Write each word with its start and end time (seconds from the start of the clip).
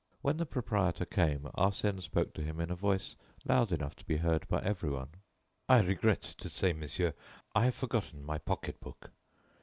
When 0.23 0.37
the 0.37 0.47
proprietor 0.47 1.05
came, 1.05 1.41
Arsène 1.55 2.01
spoke 2.01 2.33
to 2.33 2.41
him 2.41 2.59
in 2.59 2.71
a 2.71 2.75
voice 2.75 3.15
loud 3.45 3.71
enough 3.71 3.95
to 3.97 4.03
be 4.05 4.17
heard 4.17 4.47
by 4.47 4.59
everyone: 4.63 5.09
"I 5.69 5.81
regret 5.81 6.23
to 6.39 6.49
say, 6.49 6.73
monsieur, 6.73 7.13
I 7.53 7.65
have 7.65 7.75
forgotten 7.75 8.23
my 8.25 8.39
pocketbook. 8.39 9.11